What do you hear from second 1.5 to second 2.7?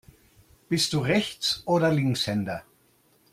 oder Linkshänder?